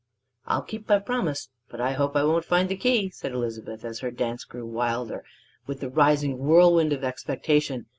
"I'll 0.47 0.63
keep 0.63 0.89
my 0.89 0.97
promise, 0.97 1.49
but 1.69 1.79
I 1.79 1.91
hope 1.91 2.15
I 2.15 2.23
won't 2.23 2.43
find 2.43 2.69
the 2.69 2.75
key," 2.75 3.11
said 3.11 3.33
Elizabeth, 3.33 3.85
as 3.85 3.99
her 3.99 4.09
dance 4.09 4.45
grew 4.45 4.65
wilder 4.65 5.23
with 5.67 5.79
the 5.79 5.89
rising 5.91 6.39
whirlwind 6.39 6.91
of 6.91 7.03
expectation. 7.03 7.85